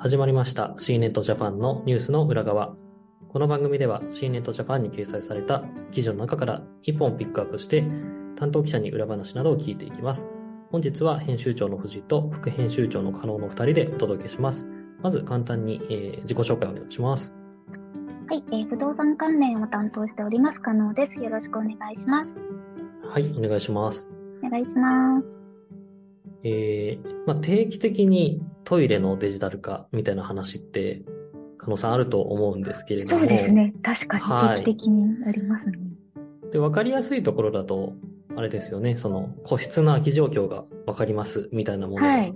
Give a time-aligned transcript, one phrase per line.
[0.00, 2.76] 始まりました C ネットジャパンのニュースの裏側。
[3.28, 7.82] この番組では C ネットジャパンに掲載された記事の中から1本ピックアップして
[8.36, 10.28] 担当記者に裏話などを聞いていきます。
[10.70, 14.68] 本日は編集長の藤井と副編集長の加納の2人でお届けします。
[15.02, 17.34] まず簡単に、えー自己紹介をお願いします。
[18.28, 21.20] はい、えー不動産関連を担当しております、加納です。
[21.20, 22.30] よろしくお願いします。
[23.04, 24.08] はい、お願いします。
[24.44, 25.37] お願いします。
[26.44, 31.02] えーまあ、定期的にトイレのデジタル化みたいな話って、
[31.58, 33.20] 加納さんあると思うんですけれども。
[33.20, 33.74] そうですね。
[33.82, 35.78] 確かはいに定期的にありますね。
[36.52, 37.94] で、わかりやすいところだと、
[38.36, 42.34] あれですよね、その個室の空き状況がわかりますみたいなものが、はい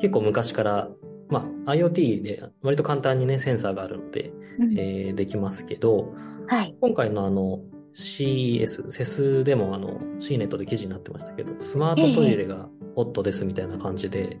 [0.00, 0.88] 結構昔から、
[1.28, 6.14] まあ、IoT で割と簡単にね、センサーがあるので、うんえーできますけど、
[6.46, 6.76] はい。
[6.80, 7.60] 今回のあの、
[7.94, 14.38] CS、セスでもあの、C ネットで記事になってましたけど、スマートトイレがホットですみたいな感じで、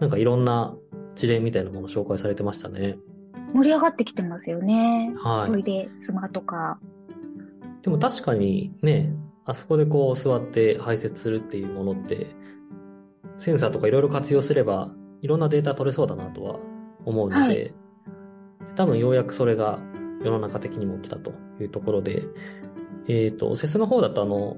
[0.00, 0.74] なんかいろんな
[1.14, 2.96] 事例みたいなもの紹介されてましたね。
[3.54, 5.12] 盛り上がってきてますよね。
[5.16, 5.50] はい。
[5.50, 6.78] トイレ、スマートか。
[7.82, 9.12] でも確かにね、
[9.44, 12.26] あそこでこう座って排泄するっていうものって、
[13.38, 16.58] センサーとかいろいろ活用すれば、いろんなデータ取れそうだなとは
[17.04, 17.74] 思うので、
[18.76, 19.80] 多分ようやくそれが
[20.22, 22.24] 世の中的にも来たというところで、
[23.08, 24.56] えっ、と、セスの方だとあの、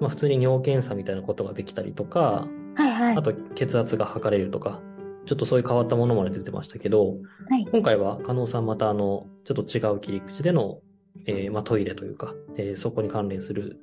[0.00, 3.16] まあ普通に尿検査みたいなことができたりとか、はいはい。
[3.16, 4.80] あと血圧が測れるとか、
[5.26, 7.14] ちょっとそういう変わったものまで出てましたけど、は
[7.58, 7.66] い。
[7.70, 10.80] 今回は加納さんまたあの、ちょっと違う切り口での、
[11.26, 13.80] えーまあ、トイレというか、えーそこに関連する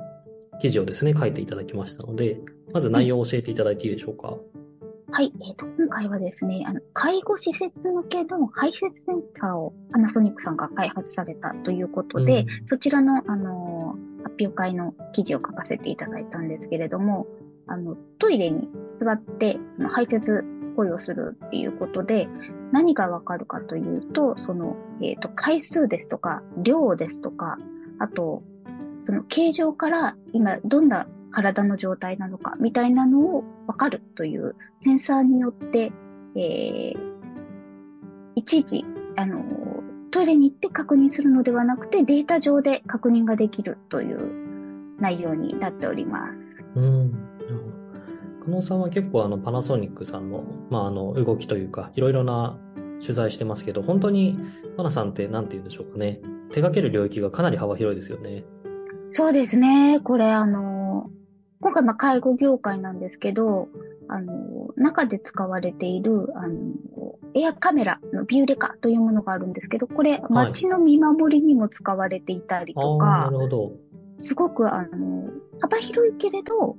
[0.62, 2.40] 記事をですね、書いていただきましたので、
[2.74, 4.38] まず内容を教えていただいていいでしょうか？
[5.14, 5.34] はい。
[5.42, 17.28] えっ、と、今回はですね、あの、介護施設向けの排泄センサーをパナソニックさんが開発されたということで、うんそちらの、あのー発表会の記事を書かせていただいたんですけれども、
[17.68, 19.58] あの、トイレに座って
[19.90, 20.20] 排泄
[20.76, 22.28] 行為をするっていうことで、
[22.72, 27.58] 何がわかるかというと、その、えっ、と、回数ですとか、量ですとか、
[28.00, 28.44] あと、
[29.02, 35.94] その形状から今どんな体の状態なのかみたいなのをわかるというセンサーによって、
[36.36, 37.12] えー
[38.36, 38.86] いちいち、
[39.18, 39.44] あの、
[40.10, 46.80] トイレに行って確認するのではなくて、データ上で確認ができるという内容になっております。
[46.80, 47.12] うん。
[48.44, 52.58] 加納さんは結構あの、パナソニックさんの、まあ、あの、動きというか、いろいろな
[53.02, 54.40] 取材してますけど、本当に
[54.78, 56.22] パナさんって何て言うんでしょうかね。
[56.50, 58.46] 手掛ける領域がかなり幅広いですよね。
[59.12, 60.00] そうですね。
[60.04, 60.81] これ、あの、
[61.72, 63.70] 今回、まあ、介護業界なんですけど、
[64.10, 73.72] あの、中で使われている、あの、エアカメラのビューレカというものがあるんですけど、これ、街の見守りにも使われていたりとああ、なかる、ほど。
[74.20, 75.30] すごく、あの、
[75.62, 76.76] 幅広いけれど、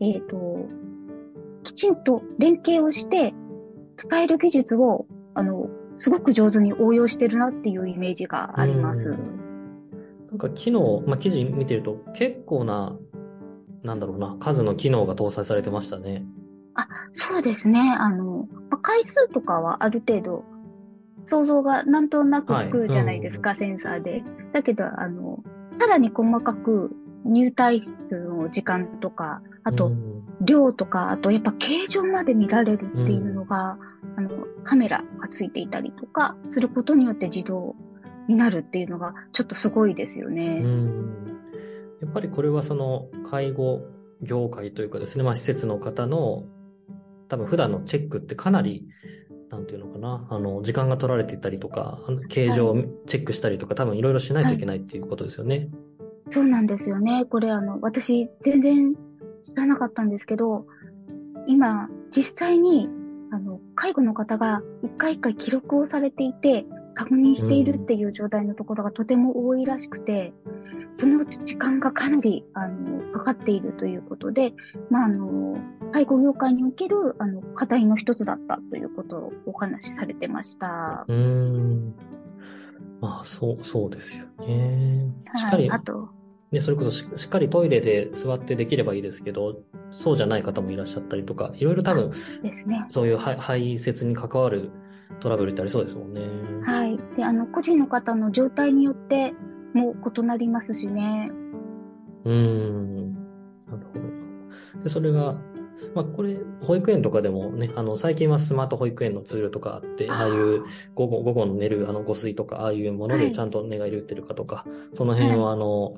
[0.00, 0.66] えっ、と、
[1.64, 3.34] きちんと連携をして、
[4.08, 5.68] 伝える技術を、あの、
[5.98, 9.10] すごく上手に応用してるなっていうイメージがあります。
[9.10, 9.42] うん
[10.32, 12.96] なんか機能、まあ、記事見てると結構な、
[13.82, 16.24] なんだろうな、数の機能が搭載されてましたね。
[17.14, 17.94] そうですね。
[17.98, 20.44] あの、まあ回数とかはある程度、
[21.26, 24.22] 想像がなんとなくつくじゃないですか、センサーで。
[24.52, 26.90] だけど、あの、さらに細かく
[27.24, 33.78] 入退室の時間とか、あと、うん量とか、あとやっぱ形状まで見られるっていうのが、
[34.16, 34.30] あの、
[34.64, 37.76] カメラがついていたりとかすることによって自動
[38.28, 40.60] になるっていうのが、ちょっとすごいですようね。
[40.62, 41.31] ん
[42.02, 43.82] やっぱりこれはその介護
[44.20, 46.44] 業界というかですね、まあ、施設の方の
[47.28, 48.86] 多分普段のチェックってかなり、
[49.50, 52.76] なんていうのかな、あの、時間が取られていたりとか、あの形状を
[53.06, 55.68] チェックしたりとか、多分いろいろしないといけないっていうことですよね。
[56.30, 57.24] そうなんですよね。
[57.24, 58.94] これあの、私全然
[59.44, 60.66] 知らなかったんですけど、
[61.46, 62.88] 今、実際に、
[63.30, 70.32] あの、介護の方が一回一回記録をされていて、確認しているっていう状態のところがとても多いらしくて、
[70.94, 74.52] その時間がかなり、あの、かかっているということで、
[74.90, 75.58] まあ、あの、
[75.92, 81.04] 介護業界における、あの、課題の一つだったということをお話しされてました。
[81.08, 81.94] うーん。
[83.00, 85.12] まあ、そう、そうですよね。
[85.34, 85.78] しっかり、はい。
[85.78, 86.10] あと、
[86.52, 92.84] ね、それこそししっかりトイレで座ってできればいいですけど、そうじゃない方もいらっしゃったりとか、いろいろ多分、ですね。
[92.90, 94.70] そういう排排泄に関わる
[95.20, 96.20] トラブルってありそうですもんね。
[96.64, 96.98] はい。
[97.16, 99.32] で、あの、個人の方の状態によって
[99.74, 101.30] も異なりますしね。
[102.24, 103.14] うーん。
[103.14, 103.98] なるほ
[104.74, 104.82] ど。
[104.82, 105.36] で、それが、
[105.94, 110.64] まあ、これ、保育園とかでもね、あの、最近はスマート保育園のツールとかあって、ああいう
[110.94, 114.64] 午後、午後の寝る、あの、誤睡とか、ああいうものはいでちゃんと寝返り打ってるかとか、
[114.94, 115.96] その辺は、あの、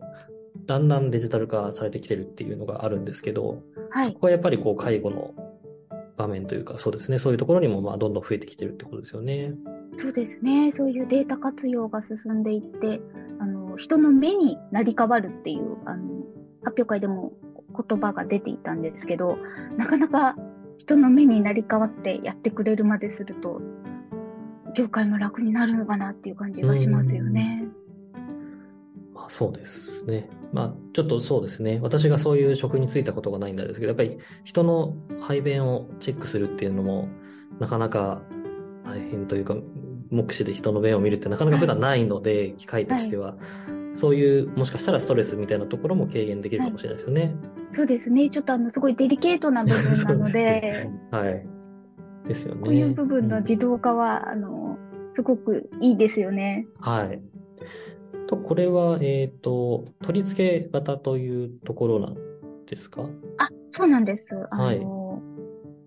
[0.66, 4.06] だんだんデジタル化されてきてるっていうのがあるんですけど、はい。
[4.06, 5.34] そこはやっぱりこう、介護の
[6.16, 7.18] 場面というか、そうですね。
[7.18, 9.52] そういうところにも、まあ、どんどん増えてきてるってことですよね。
[9.98, 10.72] そうですね。
[10.76, 13.00] そういうデータ活用が進んでいって、
[13.38, 16.24] あの、人の目になり変わるっていう、あの、
[16.62, 17.32] 発表会でも
[17.88, 19.38] 言葉が出ていたんですけど、
[19.76, 20.36] なかなか
[20.78, 23.60] 人の目になり変わってやってくれるまですると、
[24.76, 27.68] 業界も楽になるのかなっていう感じがしますよね。
[29.14, 30.28] まあ、そうですね。
[30.52, 31.78] まあ、ちょっとそうですね。
[31.82, 37.08] 私がそういう職に就いたことがないんですけど、やっぱり人の排便をチェックするっていうのも、
[37.60, 38.22] なかなか
[38.84, 39.56] 大変というか、
[40.14, 47.22] 目視で人の便を見るってなかなか普段ないので、はい、機会としては、はい、そういうもしかしたらストレスみたいなところも軽減できるかもしれないですよね。
[47.22, 47.32] はい、
[47.74, 48.30] そうですね。
[48.30, 51.46] ちょっとあの、すごいデリケートな部分なので、 でね、はい。
[52.26, 52.60] ですよね。
[52.62, 54.78] こういう部分の自動化は、うん、あの、
[55.16, 56.66] すごくいいですよね。
[56.80, 57.20] はい。
[58.26, 62.16] と、これは、えっ、ー、と、取り付け型というところなん
[62.66, 63.08] ですか？
[63.38, 64.24] あ、そうなんです。
[64.50, 64.80] あの、はい、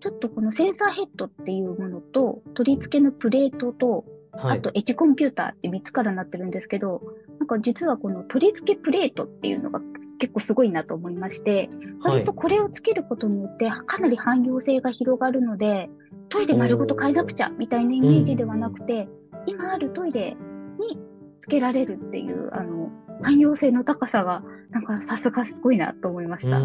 [0.00, 4.04] ちょっとこのセンサーヘッドっていうものと、取り付けのプレートと、
[4.38, 7.02] はい、あとエッジコンピューターって3つからなってるんですけど、
[7.38, 9.80] なんか実はこの取り付けプレートっていうのが
[10.20, 11.68] 結構すごいなと思いまして、
[12.02, 15.90] 割とこれをつけることによってかなり汎用性が広がるので、
[16.28, 19.08] トイレ丸ごと変えなくちゃみたいなイメージではなくて、
[19.46, 20.36] 今あるトイレ
[20.78, 20.98] に
[21.40, 22.90] つけられるっていう、あの、
[23.22, 26.60] 汎用性の高さが、なんかさすがすごいなと思いました。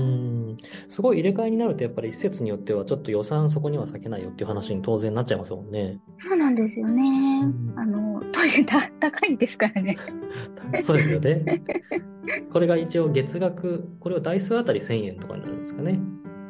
[0.93, 5.99] すごい入れ替えになると、やっぱり施設によってはちょっと予算そこには避けないよっていう話に当然なっちゃいますもんね。
[6.19, 7.01] そうなんですよね。
[7.75, 9.97] あの、トイレだ 高いですからね。
[10.83, 11.63] そうですよね。
[12.51, 15.99] これが一応月額、これは台数あたり1000円とかになるんですかね。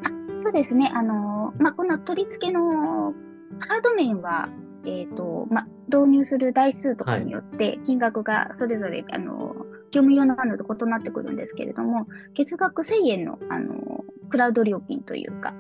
[0.04, 0.10] あ
[0.44, 0.92] そうですね。
[0.94, 3.14] あの、まあ、この取り付けの
[3.60, 4.50] ハード面は、
[4.84, 9.56] えっ、ー、と、まあ、導入する台数とかによって、金額がそれぞれ、はい、あの、
[9.94, 14.03] 業務用なので異なってくるんですけれども、月額1000円の、あの、
[14.34, 15.54] クラウド料金というか、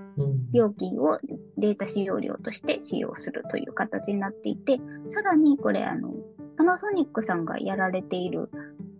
[0.51, 1.19] 料金を
[1.59, 4.77] データ使用料として使用するという形になっていて、
[5.13, 6.11] さらにこれ、あの、
[6.57, 8.49] パナソニックさんがやられている、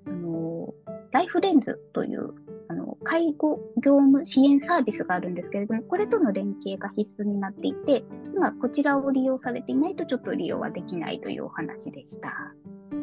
[0.06, 0.76] あの、
[1.12, 2.36] ライフレンズという
[2.68, 8.04] あの、介護業務支援サービスがあるんですけれども、これとの連携が必須になっていて、
[8.36, 12.30] 今こちらを利用されていないとちょっと利用はできないというお話でした。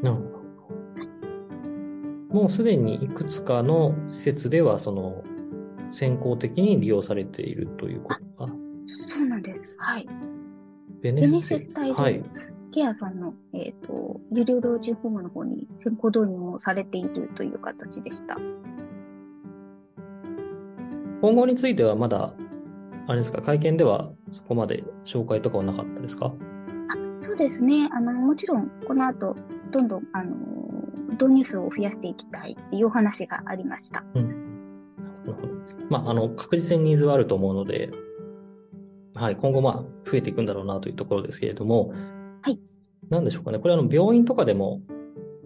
[0.02, 0.40] なるほど。
[2.30, 5.24] もうすでにいくつかの施設では、その、
[5.90, 8.52] 先行的に利用されているということか。
[9.14, 9.74] そうなんです。
[9.78, 10.08] はい。
[11.02, 12.24] ベネッセスタイル
[12.72, 18.36] ケアさんの、えっ、ー、と、有料老人ホームの方に先行導入をされているという形でした。
[21.20, 22.34] 今後についてはまだ、
[23.06, 26.26] あれですか、会見ではそこまで紹介とかはなかったですか？
[26.26, 26.32] あ
[27.24, 27.88] そうですね。
[27.92, 29.34] あの、もちろん、この後、
[29.72, 30.36] どんどん、あの、
[31.12, 34.04] 導入数を増やしていきたいっていうお話がありました。
[34.14, 34.49] うん。
[35.88, 37.90] まあ、あの、確実にニーズはあると思うので、
[39.14, 41.92] はい、今後まあ、増えていくんだろうなというところですけれども、
[42.42, 42.58] はい。
[43.08, 43.58] なんでしょうかね。
[43.58, 44.80] これあの、病院とかでも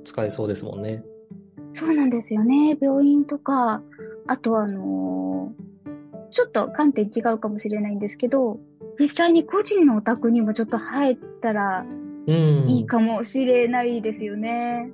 [0.05, 1.03] 使えそうですもんね。
[1.75, 2.77] そうなんですよね。
[2.81, 3.83] 病院とか、
[4.27, 8.61] あとあのー、ちょっと観点違うかもしれないんですけど、
[8.99, 11.85] 実際に個人のお宅にもちょっと入ったら
[12.27, 14.93] いいかもしれないですよね。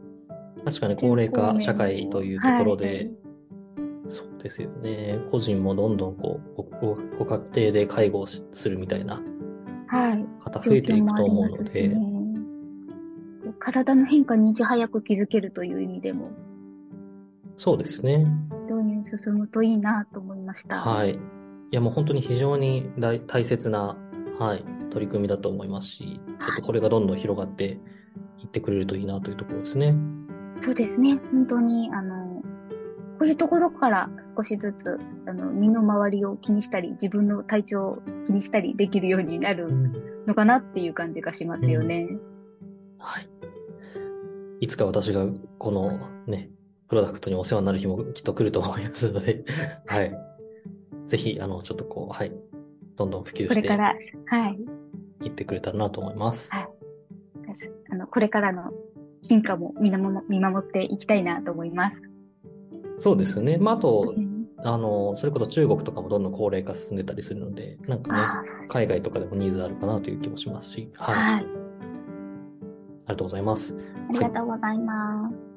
[0.64, 3.10] 確かに高齢化社会というところで、
[4.42, 5.18] ですよね。
[5.30, 9.22] 個人もどんどんこうごご家庭で介護をするみたいな
[10.40, 11.96] 方増えていくと思うので、ね、
[13.58, 16.30] 体の変化にいち早く気づけるという意味でも。
[17.56, 18.26] そうですね。
[18.68, 20.80] 導入進むといいなと思いました。
[20.80, 21.12] はい。
[21.12, 21.18] い
[21.70, 23.96] やもう本当に非常に大大切な、
[24.38, 27.78] はい、取り組みだと思いますし、ちょっとこれがどんどん広がって
[28.38, 29.94] いってくれるといいなというところですね。
[30.62, 31.18] そうですね。
[31.32, 32.19] 本当に、あの、
[33.20, 34.98] こういうところから少しずつ、
[35.28, 39.68] あの、身の回りを気にしたり、自分の体調を気にしたりできるようになる
[40.26, 42.06] のかなっていう感じがしますよね。
[42.08, 42.20] うんうん、
[42.96, 43.28] はい。
[44.60, 45.26] いつか私が
[45.58, 46.48] このね、
[46.88, 49.44] プロダクトにお世話になる日もきっと来ると思いますので、
[49.84, 50.14] はい。
[51.04, 52.32] ぜひ、あの、ちょっとこう、はい。
[52.96, 53.48] どんどん普及して。
[53.48, 53.94] これから、
[54.28, 54.58] はい。
[55.24, 56.50] 行ってくれたらなと思います。
[56.54, 56.68] はい。
[57.90, 58.72] あの、これからの
[59.20, 62.09] 進化も見守っていきたいなと思います。
[63.00, 63.56] そうですね。
[63.56, 64.14] まあ、あと、
[64.58, 71.16] あの、それこそ中国とかもどんどん高齢化進んでたりするので、なんかね、海外とかでもニーズあるかなという気もしますし、はい。
[71.16, 71.46] はい、あり
[73.08, 73.74] がとうございます。
[74.10, 75.32] ありがとうございます。
[75.32, 75.50] はい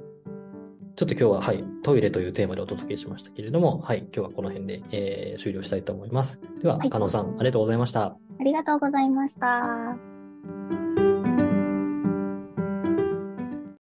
[0.96, 6.40] ちょっと今日は、はい、トイレというテーマでお届けしましたけれども、はい、今日はこの辺で、えー、終了したいと思います。
[6.62, 8.04] では、はい、加納さん、ありがとうございました。
[8.04, 11.03] ありがとうございました。